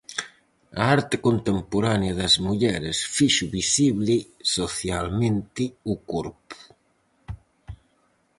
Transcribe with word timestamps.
A 0.81 0.83
arte 0.95 1.15
contemporánea 1.27 2.17
das 2.21 2.33
mulleres 2.47 2.97
fixo 3.15 3.45
visible 3.57 4.15
socialmente 4.55 5.63
o 5.93 5.95
corpo. 6.11 6.57